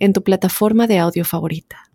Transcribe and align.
en 0.00 0.12
tu 0.12 0.24
plataforma 0.24 0.88
de 0.88 0.98
audio 0.98 1.24
favorita. 1.24 1.92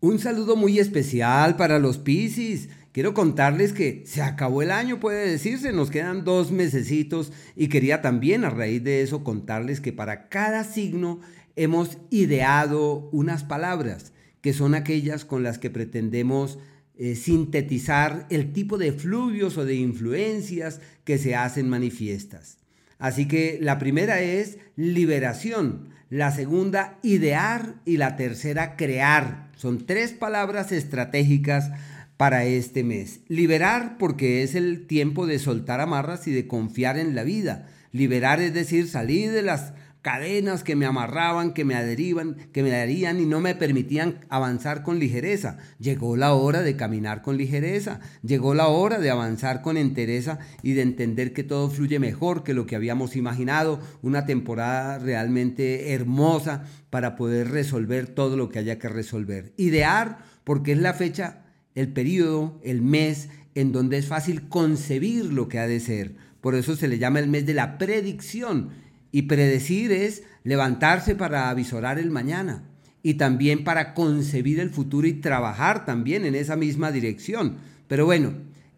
Un 0.00 0.18
saludo 0.18 0.56
muy 0.56 0.78
especial 0.78 1.56
para 1.56 1.78
los 1.78 1.96
Piscis. 1.96 2.68
Quiero 2.92 3.14
contarles 3.14 3.72
que 3.72 4.04
se 4.06 4.20
acabó 4.20 4.60
el 4.60 4.70
año, 4.70 5.00
puede 5.00 5.28
decirse, 5.28 5.72
nos 5.72 5.90
quedan 5.90 6.24
dos 6.24 6.52
mesecitos 6.52 7.32
y 7.56 7.68
quería 7.68 8.02
también 8.02 8.44
a 8.44 8.50
raíz 8.50 8.84
de 8.84 9.02
eso 9.02 9.24
contarles 9.24 9.80
que 9.80 9.92
para 9.92 10.28
cada 10.28 10.62
signo 10.62 11.20
hemos 11.56 11.96
ideado 12.10 13.08
unas 13.12 13.44
palabras 13.44 14.12
que 14.40 14.52
son 14.52 14.74
aquellas 14.74 15.24
con 15.24 15.42
las 15.42 15.58
que 15.58 15.70
pretendemos 15.70 16.58
eh, 16.96 17.16
sintetizar 17.16 18.26
el 18.30 18.52
tipo 18.52 18.78
de 18.78 18.92
fluvios 18.92 19.56
o 19.56 19.64
de 19.64 19.74
influencias 19.74 20.80
que 21.04 21.18
se 21.18 21.34
hacen 21.34 21.68
manifiestas. 21.68 22.58
Así 22.98 23.26
que 23.26 23.58
la 23.60 23.78
primera 23.78 24.20
es 24.20 24.58
liberación, 24.76 25.88
la 26.14 26.30
segunda 26.30 26.96
idear 27.02 27.74
y 27.84 27.96
la 27.96 28.14
tercera 28.14 28.76
crear. 28.76 29.48
Son 29.56 29.84
tres 29.84 30.12
palabras 30.12 30.70
estratégicas 30.70 31.72
para 32.16 32.44
este 32.44 32.84
mes. 32.84 33.18
Liberar 33.26 33.98
porque 33.98 34.44
es 34.44 34.54
el 34.54 34.86
tiempo 34.86 35.26
de 35.26 35.40
soltar 35.40 35.80
amarras 35.80 36.28
y 36.28 36.32
de 36.32 36.46
confiar 36.46 36.98
en 36.98 37.16
la 37.16 37.24
vida. 37.24 37.66
Liberar 37.90 38.40
es 38.40 38.54
decir, 38.54 38.86
salir 38.86 39.32
de 39.32 39.42
las 39.42 39.72
cadenas 40.04 40.62
que 40.62 40.76
me 40.76 40.84
amarraban, 40.84 41.54
que 41.54 41.64
me 41.64 41.74
adheriban, 41.74 42.36
que 42.52 42.62
me 42.62 42.74
adherían 42.74 43.20
y 43.20 43.24
no 43.24 43.40
me 43.40 43.54
permitían 43.54 44.18
avanzar 44.28 44.82
con 44.82 44.98
ligereza. 44.98 45.56
Llegó 45.78 46.18
la 46.18 46.34
hora 46.34 46.60
de 46.60 46.76
caminar 46.76 47.22
con 47.22 47.38
ligereza, 47.38 48.00
llegó 48.22 48.54
la 48.54 48.68
hora 48.68 48.98
de 48.98 49.08
avanzar 49.08 49.62
con 49.62 49.78
entereza 49.78 50.40
y 50.62 50.74
de 50.74 50.82
entender 50.82 51.32
que 51.32 51.42
todo 51.42 51.70
fluye 51.70 51.98
mejor 51.98 52.44
que 52.44 52.52
lo 52.52 52.66
que 52.66 52.76
habíamos 52.76 53.16
imaginado, 53.16 53.80
una 54.02 54.26
temporada 54.26 54.98
realmente 54.98 55.94
hermosa 55.94 56.64
para 56.90 57.16
poder 57.16 57.50
resolver 57.50 58.06
todo 58.06 58.36
lo 58.36 58.50
que 58.50 58.58
haya 58.58 58.78
que 58.78 58.90
resolver. 58.90 59.54
Idear, 59.56 60.18
porque 60.44 60.72
es 60.72 60.78
la 60.80 60.92
fecha, 60.92 61.46
el 61.74 61.88
periodo, 61.88 62.60
el 62.62 62.82
mes 62.82 63.30
en 63.54 63.72
donde 63.72 63.96
es 63.96 64.06
fácil 64.06 64.50
concebir 64.50 65.32
lo 65.32 65.48
que 65.48 65.60
ha 65.60 65.66
de 65.66 65.80
ser. 65.80 66.16
Por 66.42 66.56
eso 66.56 66.76
se 66.76 66.88
le 66.88 66.98
llama 66.98 67.20
el 67.20 67.28
mes 67.28 67.46
de 67.46 67.54
la 67.54 67.78
predicción 67.78 68.83
y 69.14 69.22
predecir 69.22 69.92
es 69.92 70.24
levantarse 70.42 71.14
para 71.14 71.48
avisorar 71.48 72.00
el 72.00 72.10
mañana 72.10 72.64
y 73.00 73.14
también 73.14 73.62
para 73.62 73.94
concebir 73.94 74.58
el 74.58 74.70
futuro 74.70 75.06
y 75.06 75.12
trabajar 75.12 75.84
también 75.84 76.24
en 76.24 76.34
esa 76.34 76.56
misma 76.56 76.90
dirección. 76.90 77.58
Pero 77.86 78.06
bueno, 78.06 78.32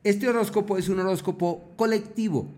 este 0.05 0.29
horóscopo 0.29 0.77
es 0.77 0.91
un 0.91 1.01
horóscopo 1.01 1.73
colectivo 1.77 2.53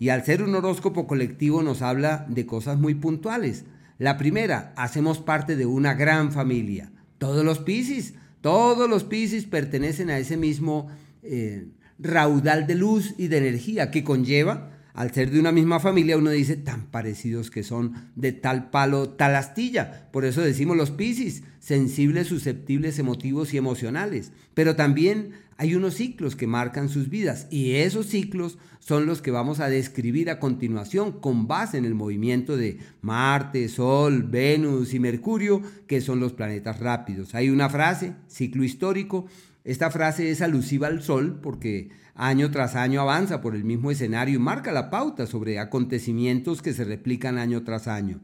y 0.00 0.08
al 0.08 0.24
ser 0.24 0.42
un 0.42 0.56
horóscopo 0.56 1.06
colectivo 1.06 1.62
nos 1.62 1.82
habla 1.82 2.26
de 2.28 2.46
cosas 2.46 2.80
muy 2.80 2.96
puntuales. 2.96 3.64
La 3.98 4.18
primera, 4.18 4.72
hacemos 4.74 5.20
parte 5.20 5.54
de 5.54 5.66
una 5.66 5.94
gran 5.94 6.32
familia. 6.32 6.90
Todos 7.18 7.44
los 7.44 7.60
Piscis, 7.60 8.14
todos 8.40 8.90
los 8.90 9.04
Piscis 9.04 9.44
pertenecen 9.44 10.10
a 10.10 10.18
ese 10.18 10.36
mismo 10.36 10.88
eh, 11.22 11.68
raudal 12.00 12.66
de 12.66 12.74
luz 12.74 13.14
y 13.18 13.28
de 13.28 13.38
energía 13.38 13.92
que 13.92 14.02
conlleva 14.02 14.79
al 15.00 15.14
ser 15.14 15.30
de 15.30 15.40
una 15.40 15.50
misma 15.50 15.80
familia, 15.80 16.18
uno 16.18 16.28
dice 16.28 16.56
tan 16.56 16.84
parecidos 16.90 17.50
que 17.50 17.62
son 17.62 18.10
de 18.16 18.32
tal 18.32 18.68
palo, 18.68 19.08
tal 19.08 19.34
astilla. 19.34 20.10
Por 20.12 20.26
eso 20.26 20.42
decimos 20.42 20.76
los 20.76 20.90
piscis, 20.90 21.42
sensibles, 21.58 22.26
susceptibles, 22.26 22.98
emotivos 22.98 23.54
y 23.54 23.56
emocionales. 23.56 24.30
Pero 24.52 24.76
también 24.76 25.30
hay 25.56 25.74
unos 25.74 25.94
ciclos 25.94 26.36
que 26.36 26.46
marcan 26.46 26.90
sus 26.90 27.08
vidas 27.08 27.46
y 27.50 27.76
esos 27.76 28.08
ciclos 28.08 28.58
son 28.78 29.06
los 29.06 29.22
que 29.22 29.30
vamos 29.30 29.60
a 29.60 29.70
describir 29.70 30.28
a 30.28 30.38
continuación 30.38 31.12
con 31.12 31.48
base 31.48 31.78
en 31.78 31.86
el 31.86 31.94
movimiento 31.94 32.58
de 32.58 32.78
Marte, 33.00 33.70
Sol, 33.70 34.24
Venus 34.24 34.92
y 34.92 35.00
Mercurio, 35.00 35.62
que 35.86 36.02
son 36.02 36.20
los 36.20 36.34
planetas 36.34 36.78
rápidos. 36.78 37.34
Hay 37.34 37.48
una 37.48 37.70
frase, 37.70 38.12
ciclo 38.28 38.64
histórico, 38.64 39.24
esta 39.64 39.90
frase 39.90 40.30
es 40.30 40.40
alusiva 40.40 40.86
al 40.86 41.02
Sol 41.02 41.38
porque 41.42 41.90
año 42.14 42.50
tras 42.50 42.76
año 42.76 43.00
avanza 43.00 43.40
por 43.40 43.54
el 43.54 43.64
mismo 43.64 43.90
escenario 43.90 44.36
y 44.36 44.38
marca 44.38 44.72
la 44.72 44.90
pauta 44.90 45.26
sobre 45.26 45.58
acontecimientos 45.58 46.62
que 46.62 46.72
se 46.72 46.84
replican 46.84 47.38
año 47.38 47.62
tras 47.62 47.86
año. 47.86 48.20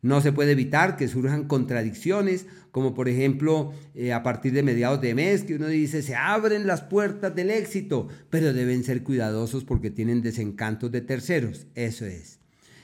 No 0.00 0.20
se 0.20 0.30
puede 0.32 0.52
evitar 0.52 0.96
que 0.96 1.08
surjan 1.08 1.48
contradicciones, 1.48 2.46
como 2.70 2.94
por 2.94 3.08
ejemplo 3.08 3.72
eh, 3.96 4.12
a 4.12 4.22
partir 4.22 4.52
de 4.52 4.62
mediados 4.62 5.00
de 5.00 5.14
mes, 5.14 5.42
que 5.42 5.56
uno 5.56 5.66
dice, 5.66 6.02
se 6.02 6.14
abren 6.14 6.68
las 6.68 6.82
puertas 6.82 7.34
del 7.34 7.50
éxito, 7.50 8.06
pero 8.30 8.52
deben 8.52 8.84
ser 8.84 9.02
cuidadosos 9.02 9.64
porque 9.64 9.90
tienen 9.90 10.22
desencantos 10.22 10.92
de 10.92 11.00
terceros. 11.00 11.66
Eso 11.74 12.06
es. 12.06 12.38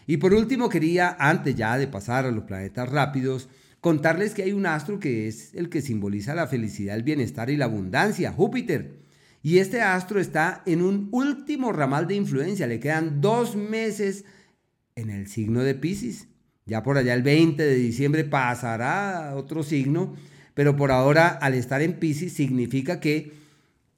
Y 0.09 0.17
por 0.17 0.35
último, 0.35 0.69
quería, 0.69 1.17
antes 1.19 1.55
ya 1.55 1.79
de 1.79 1.87
pasar 1.87 2.27
a 2.27 2.33
los 2.33 2.45
planetas 2.45 2.89
rápidos, 2.89 3.49
contarles 3.85 4.33
que 4.33 4.43
hay 4.43 4.53
un 4.53 4.65
astro 4.65 4.99
que 4.99 5.29
es 5.29 5.53
el 5.53 5.69
que 5.69 5.83
simboliza 5.83 6.35
la 6.35 6.47
felicidad, 6.47 6.97
el 6.97 7.03
bienestar 7.03 7.51
y 7.51 7.59
la 7.59 7.67
abundancia, 7.67 8.33
Júpiter. 8.33 8.95
Y 9.43 9.59
este 9.59 9.83
astro 9.83 10.21
está 10.21 10.63
en 10.65 10.81
un 10.81 11.11
último 11.13 11.71
ramal 11.71 12.07
de 12.07 12.15
influencia, 12.15 12.67
le 12.67 12.81
quedan 12.81 13.21
dos 13.21 13.57
meses 13.57 14.25
en 14.95 15.11
el 15.11 15.27
signo 15.27 15.61
de 15.61 15.75
Pisces. 15.75 16.29
Ya 16.65 16.83
por 16.83 16.97
allá 16.97 17.13
el 17.13 17.23
20 17.23 17.63
de 17.63 17.75
diciembre 17.75 18.25
pasará 18.25 19.29
a 19.29 19.37
otro 19.37 19.63
signo, 19.63 20.15
pero 20.55 20.77
por 20.77 20.91
ahora 20.91 21.29
al 21.29 21.53
estar 21.53 21.83
en 21.83 21.99
Pisces 21.99 22.33
significa 22.33 23.01
que 23.01 23.35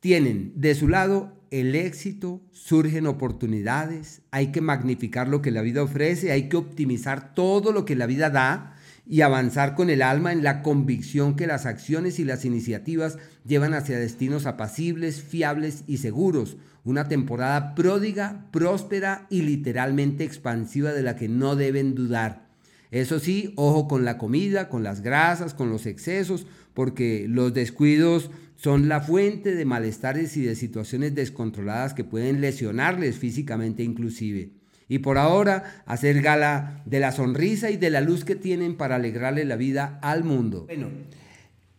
tienen 0.01 0.53
de 0.57 0.75
su 0.75 0.89
lado 0.89 1.33
el 1.53 1.77
éxito, 1.77 2.43
surgen 2.51 3.07
oportunidades, 3.07 4.23
hay 4.33 4.51
que 4.51 4.61
magnificar 4.61 5.29
lo 5.29 5.43
que 5.43 5.53
la 5.53 5.63
vida 5.63 5.85
ofrece, 5.85 6.33
hay 6.33 6.49
que 6.49 6.57
optimizar 6.57 7.35
todo 7.35 7.71
lo 7.71 7.85
que 7.85 7.95
la 7.95 8.07
vida 8.07 8.31
da 8.31 8.76
y 9.09 9.21
avanzar 9.21 9.75
con 9.75 9.89
el 9.89 10.03
alma 10.03 10.33
en 10.33 10.43
la 10.43 10.63
convicción 10.63 11.37
que 11.37 11.47
las 11.47 11.65
acciones 11.65 12.19
y 12.19 12.25
las 12.25 12.45
iniciativas 12.45 13.19
llevan 13.47 13.75
hacia 13.75 13.99
destinos 13.99 14.47
apacibles, 14.47 15.23
fiables 15.23 15.85
y 15.87 15.99
seguros. 15.99 16.57
Una 16.85 17.09
temporada 17.09 17.75
pródiga, 17.75 18.47
próspera 18.51 19.27
y 19.31 19.43
literalmente 19.43 20.25
expansiva 20.25 20.93
de 20.93 21.03
la 21.03 21.17
que 21.17 21.29
no 21.29 21.57
deben 21.57 21.95
dudar. 21.95 22.47
Eso 22.91 23.19
sí, 23.19 23.53
ojo 23.57 23.89
con 23.89 24.05
la 24.05 24.19
comida, 24.19 24.69
con 24.69 24.83
las 24.83 25.03
grasas, 25.03 25.55
con 25.55 25.71
los 25.71 25.87
excesos, 25.87 26.47
porque 26.75 27.27
los 27.29 27.53
descuidos 27.55 28.31
son 28.57 28.89
la 28.89 29.01
fuente 29.01 29.55
de 29.55 29.65
malestares 29.65 30.37
y 30.37 30.43
de 30.43 30.55
situaciones 30.55 31.15
descontroladas 31.15 31.95
que 31.95 32.05
pueden 32.05 32.41
lesionarles 32.41 33.17
físicamente 33.17 33.83
inclusive 33.83 34.51
y 34.89 34.99
por 34.99 35.19
ahora 35.19 35.83
hacer 35.87 36.23
gala 36.23 36.83
de 36.85 37.01
la 37.01 37.13
sonrisa 37.13 37.71
y 37.71 37.77
de 37.77 37.91
la 37.91 38.01
luz 38.01 38.25
que 38.25 38.37
tienen 38.37 38.77
para 38.77 38.97
alegrarle 38.97 39.45
la 39.45 39.57
vida 39.57 39.99
al 40.03 40.25
mundo. 40.25 40.65
Bueno, 40.67 40.89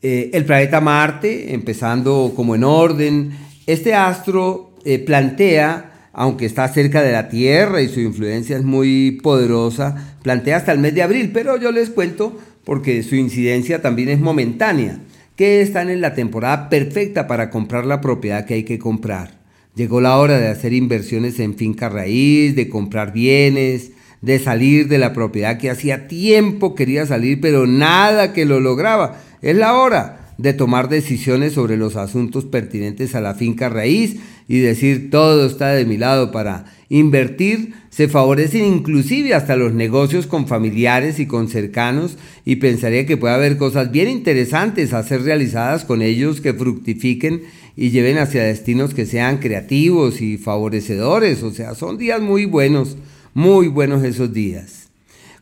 eh, 0.02 0.30
el 0.34 0.46
planeta 0.46 0.82
Marte, 0.82 1.54
empezando 1.54 2.34
como 2.36 2.56
en 2.56 2.64
orden, 2.64 3.32
este 3.66 3.96
astro 3.96 4.76
eh, 4.86 5.00
plantea, 5.00 6.10
aunque 6.14 6.46
está 6.46 6.68
cerca 6.68 7.02
de 7.02 7.12
la 7.12 7.30
Tierra 7.30 7.82
y 7.82 7.90
su 7.90 8.00
influencia 8.00 8.58
es 8.58 8.64
muy 8.64 9.20
poderosa, 9.24 10.18
plantea 10.22 10.58
hasta 10.58 10.72
el 10.72 10.80
mes 10.80 10.94
de 10.94 11.04
abril, 11.04 11.32
pero 11.34 11.58
yo 11.58 11.72
les 11.72 11.90
cuento 11.90 12.38
porque 12.64 13.02
su 13.02 13.16
incidencia 13.16 13.82
también 13.82 14.10
es 14.10 14.20
momentánea, 14.20 15.00
que 15.36 15.62
están 15.62 15.90
en 15.90 16.02
la 16.02 16.14
temporada 16.14 16.70
perfecta 16.70 17.28
para 17.28 17.50
comprar 17.50 17.86
la 17.86 18.02
propiedad 18.02 18.46
que 18.46 18.56
hay 18.56 18.64
que 18.64 18.80
comprar. 18.80 19.37
Llegó 19.78 20.02
la 20.02 20.18
hora 20.18 20.40
de 20.40 20.48
hacer 20.48 20.74
inversiones 20.74 21.40
en 21.40 21.54
finca 21.54 21.88
raíz, 21.88 22.56
de 22.56 22.68
comprar 22.68 23.14
bienes, 23.14 23.92
de 24.22 24.40
salir 24.40 24.88
de 24.88 24.98
la 24.98 25.14
propiedad 25.14 25.60
que 25.60 25.70
hacía 25.70 26.08
tiempo 26.08 26.74
quería 26.74 27.06
salir, 27.06 27.40
pero 27.40 27.68
nada 27.68 28.34
que 28.34 28.46
lo 28.46 28.60
lograba. 28.60 29.22
Es 29.44 29.56
la 29.56 29.76
hora 29.76 30.34
de 30.40 30.54
tomar 30.54 30.90
decisiones 30.90 31.54
sobre 31.54 31.78
los 31.78 31.96
asuntos 31.96 32.46
pertinentes 32.46 33.14
a 33.14 33.22
la 33.22 33.36
finca 33.36 33.70
raíz 33.70 34.16
y 34.48 34.58
decir 34.58 35.12
todo 35.12 35.46
está 35.46 35.70
de 35.74 35.86
mi 35.86 35.98
lado 35.98 36.32
para 36.32 36.66
invertir. 36.90 37.74
Se 37.92 38.08
favorecen 38.08 38.66
inclusive 38.66 39.36
hasta 39.36 39.56
los 39.56 39.74
negocios 39.74 40.26
con 40.26 40.48
familiares 40.48 41.20
y 41.20 41.28
con 41.28 41.50
cercanos 41.50 42.18
y 42.46 42.56
pensaría 42.56 43.06
que 43.06 43.18
puede 43.18 43.36
haber 43.36 43.58
cosas 43.58 43.92
bien 43.92 44.10
interesantes 44.10 44.94
a 44.94 45.04
ser 45.04 45.22
realizadas 45.22 45.86
con 45.86 46.02
ellos 46.02 46.42
que 46.42 46.56
fructifiquen 46.56 47.44
y 47.78 47.92
lleven 47.92 48.18
hacia 48.18 48.44
destinos 48.44 48.96
que 48.96 49.06
sean 49.06 49.38
creativos 49.38 50.20
y 50.20 50.38
favorecedores. 50.38 51.44
O 51.44 51.52
sea, 51.52 51.76
son 51.76 52.00
días 52.00 52.20
muy 52.20 52.46
buenos, 52.46 52.98
muy 53.36 53.68
buenos 53.68 54.04
esos 54.04 54.34
días. 54.34 54.88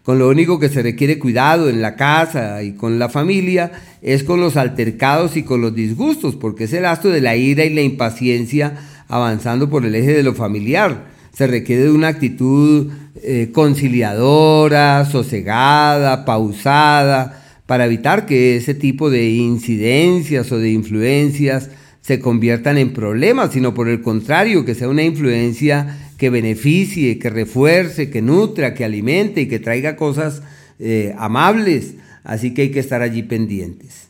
Con 0.03 0.19
lo 0.19 0.27
único 0.27 0.59
que 0.59 0.69
se 0.69 0.83
requiere 0.83 1.17
cuidado 1.17 1.69
en 1.69 1.81
la 1.81 1.95
casa 1.95 2.61
y 2.61 2.73
con 2.73 2.99
la 2.99 3.07
familia 3.07 3.71
es 4.01 4.23
con 4.23 4.41
los 4.41 4.57
altercados 4.57 5.37
y 5.37 5.43
con 5.43 5.61
los 5.61 5.73
disgustos, 5.73 6.35
porque 6.35 6.65
es 6.65 6.73
el 6.73 6.85
astro 6.85 7.09
de 7.09 7.21
la 7.21 7.37
ira 7.37 7.63
y 7.63 7.73
la 7.73 7.81
impaciencia 7.81 8.77
avanzando 9.07 9.69
por 9.69 9.85
el 9.85 9.95
eje 9.95 10.13
de 10.13 10.21
lo 10.21 10.35
familiar. 10.35 11.07
Se 11.33 11.47
requiere 11.47 11.83
de 11.83 11.91
una 11.91 12.09
actitud 12.09 12.91
eh, 13.23 13.49
conciliadora, 13.53 15.05
sosegada, 15.05 16.25
pausada, 16.25 17.43
para 17.65 17.85
evitar 17.85 18.25
que 18.25 18.57
ese 18.57 18.75
tipo 18.75 19.09
de 19.09 19.29
incidencias 19.29 20.51
o 20.51 20.59
de 20.59 20.69
influencias 20.69 21.69
se 22.05 22.19
conviertan 22.19 22.77
en 22.77 22.93
problemas, 22.93 23.51
sino 23.53 23.73
por 23.73 23.89
el 23.89 24.03
contrario, 24.03 24.63
que 24.63 24.75
sea 24.75 24.89
una 24.89 25.01
influencia 25.01 26.11
que 26.19 26.29
beneficie, 26.29 27.17
que 27.17 27.31
refuerce, 27.31 28.11
que 28.11 28.21
nutra, 28.21 28.75
que 28.75 28.85
alimente 28.85 29.41
y 29.41 29.47
que 29.47 29.57
traiga 29.57 29.95
cosas 29.95 30.43
eh, 30.77 31.15
amables. 31.17 31.95
Así 32.23 32.53
que 32.53 32.61
hay 32.61 32.69
que 32.69 32.79
estar 32.79 33.01
allí 33.01 33.23
pendientes. 33.23 34.09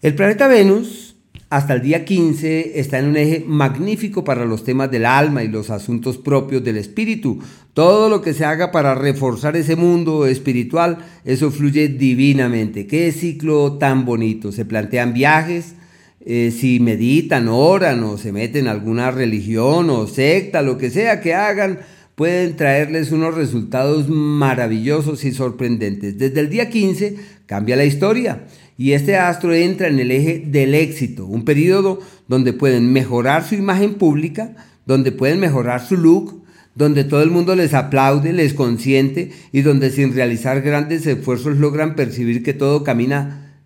El 0.00 0.14
planeta 0.14 0.48
Venus, 0.48 1.14
hasta 1.50 1.74
el 1.74 1.82
día 1.82 2.06
15, 2.06 2.80
está 2.80 3.00
en 3.00 3.08
un 3.08 3.16
eje 3.18 3.44
magnífico 3.46 4.24
para 4.24 4.46
los 4.46 4.64
temas 4.64 4.90
del 4.90 5.04
alma 5.04 5.44
y 5.44 5.48
los 5.48 5.68
asuntos 5.68 6.16
propios 6.16 6.64
del 6.64 6.78
espíritu. 6.78 7.38
Todo 7.74 8.08
lo 8.08 8.22
que 8.22 8.32
se 8.32 8.46
haga 8.46 8.72
para 8.72 8.94
reforzar 8.94 9.58
ese 9.58 9.76
mundo 9.76 10.26
espiritual, 10.26 11.04
eso 11.26 11.50
fluye 11.50 11.88
divinamente. 11.88 12.86
Qué 12.86 13.12
ciclo 13.12 13.74
tan 13.74 14.06
bonito. 14.06 14.52
Se 14.52 14.64
plantean 14.64 15.12
viajes, 15.12 15.74
eh, 16.24 16.52
si 16.56 16.78
meditan, 16.78 17.48
oran 17.48 18.04
o 18.04 18.16
se 18.16 18.30
meten 18.30 18.66
en 18.66 18.68
alguna 18.68 19.10
religión 19.10 19.90
o 19.90 20.06
secta, 20.06 20.62
lo 20.62 20.78
que 20.78 20.90
sea 20.90 21.20
que 21.20 21.34
hagan, 21.34 21.80
pueden 22.14 22.56
traerles 22.56 23.10
unos 23.10 23.34
resultados 23.34 24.08
maravillosos 24.08 25.24
y 25.24 25.32
sorprendentes. 25.32 26.18
Desde 26.18 26.40
el 26.40 26.48
día 26.48 26.70
15 26.70 27.16
cambia 27.46 27.74
la 27.74 27.84
historia 27.84 28.44
y 28.78 28.92
este 28.92 29.16
astro 29.16 29.52
entra 29.52 29.88
en 29.88 29.98
el 29.98 30.12
eje 30.12 30.44
del 30.46 30.74
éxito, 30.74 31.26
un 31.26 31.44
periodo 31.44 31.98
donde 32.28 32.52
pueden 32.52 32.92
mejorar 32.92 33.44
su 33.44 33.56
imagen 33.56 33.94
pública, 33.94 34.54
donde 34.86 35.10
pueden 35.10 35.40
mejorar 35.40 35.84
su 35.84 35.96
look, 35.96 36.44
donde 36.76 37.02
todo 37.02 37.22
el 37.22 37.30
mundo 37.30 37.56
les 37.56 37.74
aplaude, 37.74 38.32
les 38.32 38.54
consiente 38.54 39.32
y 39.50 39.62
donde 39.62 39.90
sin 39.90 40.14
realizar 40.14 40.62
grandes 40.62 41.04
esfuerzos 41.06 41.56
logran 41.56 41.96
percibir 41.96 42.44
que 42.44 42.54
todo 42.54 42.84
camina 42.84 43.58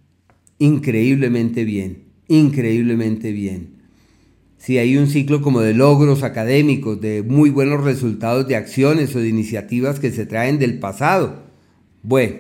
increíblemente 0.59 1.65
bien 1.65 2.06
increíblemente 2.29 3.33
bien. 3.33 3.77
Si 4.59 4.79
hay 4.79 4.97
un 4.97 5.07
ciclo 5.07 5.43
como 5.43 5.61
de 5.61 5.75
logros 5.75 6.23
académicos, 6.23 7.01
de 7.01 7.23
muy 7.23 7.51
buenos 7.51 7.85
resultados 7.85 8.49
de 8.49 8.57
acciones 8.57 9.15
o 9.15 9.21
de 9.21 9.29
iniciativas 9.29 10.01
que 10.01 10.11
se 10.11 10.27
traen 10.27 10.59
del 10.59 10.79
pasado. 10.79 11.45
Bueno, 12.03 12.37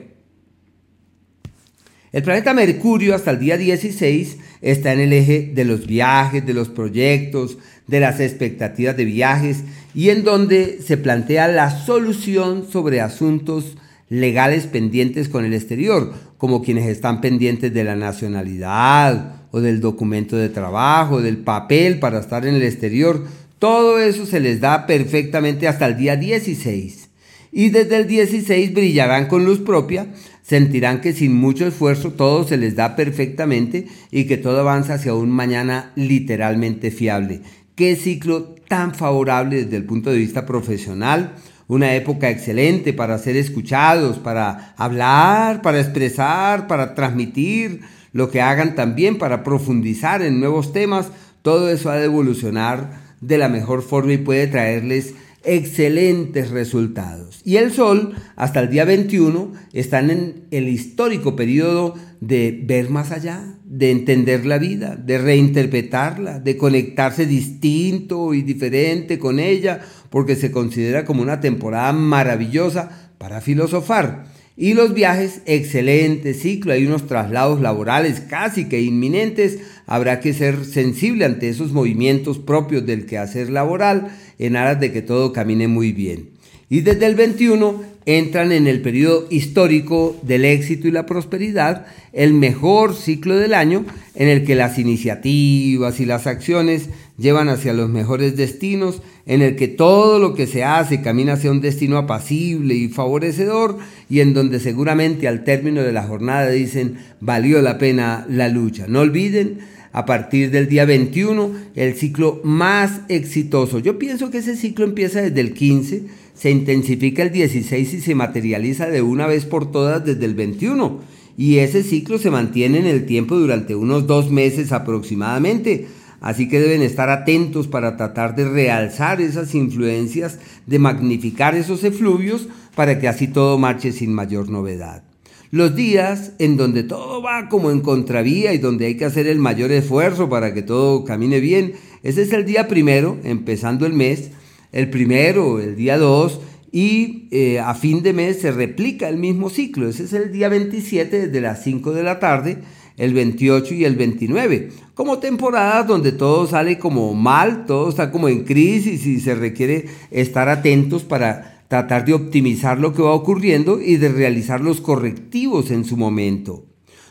el 2.13 2.23
planeta 2.23 2.55
Mercurio 2.55 3.15
hasta 3.15 3.31
el 3.31 3.39
día 3.39 3.57
16 3.57 4.39
está 4.63 4.93
en 4.93 5.01
el 5.01 5.13
eje 5.13 5.53
de 5.55 5.65
los 5.65 5.87
viajes, 5.87 6.45
de 6.45 6.55
los 6.55 6.69
proyectos, 6.69 7.59
de 7.87 8.01
las 8.01 8.19
expectativas 8.21 8.97
de 8.97 9.05
viajes 9.05 9.65
y 9.95 10.11
en 10.11 10.25
donde 10.25 10.81
se 10.83 10.97
plantea 10.97 11.47
la 11.47 11.71
solución 11.71 12.67
sobre 12.69 13.01
asuntos 13.01 13.77
legales 14.09 14.67
pendientes 14.67 15.29
con 15.29 15.45
el 15.45 15.53
exterior, 15.53 16.13
como 16.39 16.63
quienes 16.63 16.87
están 16.87 17.21
pendientes 17.21 17.73
de 17.75 17.85
la 17.85 17.97
nacionalidad 17.97 19.36
o 19.57 19.63
del 19.63 19.81
documento 19.81 20.37
de 20.37 20.51
trabajo, 20.51 21.23
del 21.23 21.39
papel 21.39 21.99
para 21.99 22.21
estar 22.21 22.45
en 22.45 22.57
el 22.57 22.63
exterior. 22.63 23.25
Todo 23.59 23.99
eso 23.99 24.27
se 24.27 24.39
les 24.39 24.61
da 24.61 24.87
perfectamente 24.87 25.67
hasta 25.67 25.87
el 25.87 25.97
día 25.97 26.17
16. 26.17 27.09
Y 27.53 27.71
desde 27.71 27.97
el 27.97 28.07
16 28.07 28.75
brillarán 28.75 29.29
con 29.29 29.47
luz 29.47 29.61
propia, 29.61 30.09
sentirán 30.43 31.01
que 31.01 31.15
sin 31.15 31.35
mucho 31.35 31.67
esfuerzo 31.67 32.13
todo 32.13 32.47
se 32.47 32.59
les 32.59 32.77
da 32.77 32.97
perfectamente 32.97 33.87
y 34.11 34.25
que 34.25 34.37
todo 34.37 34.61
avanza 34.61 34.95
hacia 34.95 35.15
un 35.15 35.31
mañana 35.31 35.91
literalmente 35.97 36.91
fiable. 36.91 37.41
Qué 37.77 37.97
ciclo 37.97 38.57
tan 38.69 38.95
favorable 38.95 39.65
desde 39.65 39.79
el 39.79 39.87
punto 39.87 40.11
de 40.11 40.19
vista 40.19 40.45
profesional, 40.45 41.33
una 41.67 41.95
época 41.95 42.29
excelente 42.29 42.93
para 42.93 43.17
ser 43.17 43.37
escuchados, 43.37 44.19
para 44.19 44.75
hablar, 44.77 45.63
para 45.63 45.81
expresar, 45.81 46.67
para 46.67 46.95
transmitir, 46.95 47.96
lo 48.17 48.31
que 48.31 48.41
hagan 48.41 48.75
también 48.75 49.19
para 49.19 49.45
profundizar 49.45 50.23
en 50.23 50.41
nuevos 50.41 50.73
temas, 50.73 51.09
todo 51.43 51.69
eso 51.69 51.91
ha 51.91 51.97
de 51.97 52.07
evolucionar 52.07 53.05
de 53.21 53.37
la 53.37 53.51
mejor 53.51 53.83
forma 53.83 54.15
y 54.15 54.19
puede 54.19 54.47
traerles 54.47 55.13
excelentes 55.45 56.49
resultados. 56.51 57.43
Y 57.45 57.57
el 57.57 57.73
Sol, 57.73 58.15
hasta 58.35 58.61
el 58.61 58.71
día 58.71 58.87
21, 58.87 59.53
están 59.75 60.11
en 60.11 60.47
el 60.51 60.67
histórico 60.69 61.37
periodo 61.37 61.95
de 62.21 62.59
ver 62.65 62.89
más 62.89 63.13
allá, 63.13 63.59
de 63.67 63.91
entender 63.91 64.47
la 64.47 64.57
vida, 64.57 64.97
de 64.97 65.19
reinterpretarla, 65.19 66.41
de 66.41 66.57
conectarse 66.57 67.27
distinto 67.27 68.33
y 68.33 68.41
diferente 68.41 69.19
con 69.19 69.39
ella, 69.39 69.83
porque 70.09 70.37
se 70.37 70.51
considera 70.51 71.05
como 71.05 71.21
una 71.21 71.41
temporada 71.41 71.93
maravillosa 71.93 73.11
para 73.19 73.43
filosofar. 73.43 74.25
Y 74.59 74.73
los 74.73 74.95
viajes, 74.95 75.43
excelente 75.45 76.33
ciclo, 76.33 76.73
hay 76.73 76.87
unos 76.87 77.07
traslados 77.07 77.61
laborales 77.61 78.21
casi 78.21 78.65
que 78.65 78.81
inminentes, 78.81 79.59
habrá 79.87 80.21
que 80.21 80.33
ser 80.33 80.65
sensible 80.65 81.27
ante 81.27 81.51
esos 81.51 81.73
movimientos 81.73 82.39
propios 82.39 82.87
del 82.87 83.05
quehacer 83.05 83.51
laboral 83.51 84.17
en 84.39 84.57
aras 84.57 84.81
de 84.81 84.93
que 84.93 85.03
todo 85.03 85.35
camine 85.35 85.69
muy 85.69 85.93
bien. 85.93 86.31
Y 86.71 86.81
desde 86.81 87.05
el 87.05 87.15
21 87.17 87.83
entran 88.07 88.51
en 88.51 88.67
el 88.67 88.81
periodo 88.81 89.27
histórico 89.31 90.17
del 90.23 90.45
éxito 90.45 90.89
y 90.89 90.91
la 90.91 91.07
prosperidad, 91.07 91.87
el 92.13 92.33
mejor 92.33 92.95
ciclo 92.95 93.37
del 93.37 93.53
año 93.53 93.85
en 94.15 94.29
el 94.29 94.45
que 94.45 94.55
las 94.55 94.79
iniciativas 94.79 96.01
y 96.01 96.07
las 96.07 96.27
acciones 96.27 96.89
llevan 97.19 97.49
hacia 97.49 97.73
los 97.73 97.91
mejores 97.91 98.37
destinos, 98.37 99.03
en 99.27 99.43
el 99.43 99.57
que 99.57 99.69
todo 99.69 100.21
lo 100.21 100.35
que 100.35 100.47
se 100.47 100.63
hace 100.63 101.03
camina 101.03 101.35
hacia 101.35 101.51
un 101.51 101.61
destino 101.61 101.99
apacible 101.99 102.75
y 102.75 102.89
favorecedor, 102.89 103.77
y 104.09 104.21
en 104.21 104.33
donde 104.35 104.61
seguramente 104.61 105.27
al 105.27 105.43
término 105.43 105.83
de 105.83 105.93
la 105.93 106.05
jornada 106.05 106.49
dicen 106.49 106.99
valió 107.21 107.61
la 107.61 107.77
pena 107.77 108.25
la 108.29 108.49
lucha. 108.49 108.87
No 108.89 109.01
olviden, 109.01 109.59
a 109.97 110.05
partir 110.05 110.51
del 110.51 110.69
día 110.69 110.85
21, 110.85 111.53
el 111.75 111.95
ciclo 111.95 112.43
más 112.45 113.01
exitoso. 113.09 113.79
Yo 113.79 113.99
pienso 113.99 114.31
que 114.31 114.39
ese 114.39 114.55
ciclo 114.55 114.85
empieza 114.85 115.23
desde 115.23 115.41
el 115.41 115.55
15, 115.55 116.03
se 116.35 116.51
intensifica 116.51 117.23
el 117.23 117.33
16 117.33 117.95
y 117.95 118.01
se 118.03 118.15
materializa 118.15 118.91
de 118.91 119.01
una 119.01 119.27
vez 119.27 119.47
por 119.47 119.73
todas 119.73 120.05
desde 120.05 120.27
el 120.27 120.35
21. 120.35 121.01
Y 121.39 121.59
ese 121.59 121.83
ciclo 121.83 122.19
se 122.19 122.31
mantiene 122.31 122.79
en 122.79 122.87
el 122.87 123.07
tiempo 123.07 123.37
durante 123.37 123.75
unos 123.75 124.07
dos 124.07 124.31
meses 124.31 124.71
aproximadamente 124.71 125.87
Así 126.27 126.49
que 126.49 126.59
deben 126.59 126.83
estar 126.83 127.09
atentos 127.09 127.69
para 127.69 127.97
tratar 127.97 128.35
de 128.35 128.49
realzar 128.49 129.21
esas 129.21 129.55
influencias, 129.55 130.41
de 130.67 130.81
magnificar 130.81 131.55
esos 131.55 131.85
efluvios 131.85 132.49
para 132.75 132.99
que 132.99 133.07
así 133.07 133.29
todo 133.29 133.59
marche 133.59 133.93
sin 133.93 134.13
mayor 134.13 134.51
novedad. 134.51 135.05
Los 135.53 135.77
días 135.77 136.33
en 136.41 136.57
donde 136.57 136.83
todo 136.83 137.23
va 137.23 137.49
como 137.49 137.71
en 137.71 137.81
contravía 137.81 138.53
y 138.55 138.59
donde 138.59 138.87
hay 138.87 138.97
que 138.97 139.05
hacer 139.05 139.29
el 139.29 139.39
mayor 139.39 139.71
esfuerzo 139.71 140.29
para 140.29 140.53
que 140.53 140.63
todo 140.63 141.05
camine 141.05 141.39
bien, 141.39 141.75
ese 142.03 142.23
es 142.23 142.33
el 142.33 142.45
día 142.45 142.67
primero, 142.67 143.19
empezando 143.23 143.87
el 143.87 143.93
mes, 143.93 144.33
el 144.73 144.91
primero, 144.91 145.61
el 145.61 145.77
día 145.77 145.97
dos, 145.97 146.41
y 146.73 147.29
eh, 147.31 147.61
a 147.61 147.73
fin 147.75 148.03
de 148.03 148.13
mes 148.13 148.41
se 148.41 148.51
replica 148.51 149.09
el 149.09 149.17
mismo 149.17 149.49
ciclo. 149.49 149.89
Ese 149.89 150.03
es 150.03 150.13
el 150.13 150.33
día 150.33 150.49
27 150.49 151.29
desde 151.29 151.41
las 151.41 151.63
5 151.63 151.93
de 151.93 152.03
la 152.03 152.19
tarde 152.19 152.59
el 152.97 153.13
28 153.13 153.75
y 153.75 153.85
el 153.85 153.97
29, 153.97 154.71
como 154.95 155.19
temporadas 155.19 155.87
donde 155.87 156.13
todo 156.13 156.47
sale 156.47 156.79
como 156.79 157.13
mal, 157.15 157.67
todo 157.67 157.89
está 157.89 158.11
como 158.11 158.29
en 158.29 158.45
crisis 158.45 159.07
y 159.07 159.21
se 159.21 159.35
requiere 159.35 159.87
estar 160.11 160.49
atentos 160.49 161.05
para 161.05 161.63
tratar 161.69 162.05
de 162.05 162.15
optimizar 162.15 162.79
lo 162.79 162.95
que 162.95 163.03
va 163.03 163.13
ocurriendo 163.13 163.81
y 163.81 163.97
de 163.97 164.09
realizar 164.09 164.61
los 164.61 164.81
correctivos 164.81 165.71
en 165.71 165.85
su 165.85 165.97
momento. 165.97 166.65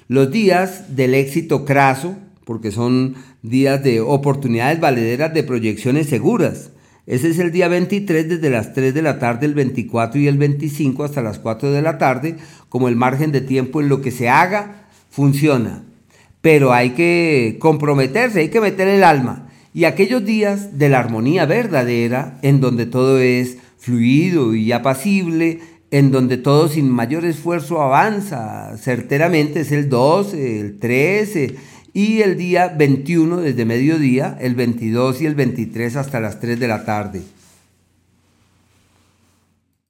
Los 0.08 0.32
días 0.32 0.96
del 0.96 1.14
éxito 1.14 1.66
craso, 1.66 2.16
porque 2.46 2.72
son 2.72 3.16
días 3.42 3.84
de 3.84 4.02
oportunidades 4.02 4.80
valederas 4.80 5.34
de 5.34 5.44
proyecciones 5.44 6.08
seguras. 6.08 6.72
Ese 7.08 7.30
es 7.30 7.38
el 7.38 7.52
día 7.52 7.68
23 7.68 8.28
desde 8.28 8.50
las 8.50 8.74
3 8.74 8.94
de 8.94 9.02
la 9.02 9.20
tarde, 9.20 9.46
el 9.46 9.54
24 9.54 10.20
y 10.20 10.28
el 10.28 10.38
25 10.38 11.04
hasta 11.04 11.22
las 11.22 11.38
4 11.38 11.72
de 11.72 11.82
la 11.84 12.00
tarde, 12.00 12.38
como 12.70 12.88
el 12.88 12.96
margen 12.96 13.32
de 13.32 13.42
tiempo 13.42 13.82
en 13.82 13.90
lo 13.90 14.02
que 14.02 14.12
se 14.12 14.30
haga 14.30 14.85
funciona. 15.16 15.82
Pero 16.42 16.74
hay 16.74 16.90
que 16.92 17.58
comprometerse, 17.60 18.42
hay 18.42 18.50
que 18.50 18.60
meter 18.60 18.90
el 18.90 19.04
alma. 19.04 19.50
Y 19.74 19.86
aquellos 19.86 20.26
días 20.26 20.78
de 20.78 20.90
la 20.90 21.00
armonía 21.00 21.46
verdadera, 21.46 22.38
en 22.42 22.60
donde 22.60 22.86
todo 22.86 23.20
es 23.20 23.58
fluido 23.78 24.54
y 24.56 24.72
apacible, 24.74 25.62
en 25.90 26.12
donde 26.12 26.38
todo 26.38 26.68
sin 26.68 26.90
mayor 26.90 27.24
esfuerzo 27.24 27.82
avanza 27.82 28.78
certeramente, 28.78 29.62
es 29.62 29.72
el 29.72 29.90
12, 29.90 30.60
el 30.60 30.80
13 30.80 31.56
y 31.94 32.22
el 32.22 32.38
día 32.38 32.68
21 32.68 33.38
desde 33.38 33.64
mediodía, 33.64 34.38
el 34.42 34.56
22 34.56 35.22
y 35.22 35.26
el 35.28 35.36
23 35.36 35.96
hasta 35.96 36.20
las 36.20 36.42
3 36.42 36.60
de 36.60 36.68
la 36.68 36.84
tarde. 36.84 37.22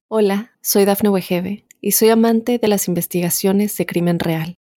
Hola, 0.08 0.52
soy 0.62 0.86
Dafne 0.86 1.10
Wegebe 1.10 1.66
y 1.82 1.94
soy 1.94 2.10
amante 2.10 2.60
de 2.60 2.68
las 2.68 2.88
investigaciones 2.88 3.76
de 3.78 3.88
crimen 3.88 4.20
real. 4.20 4.56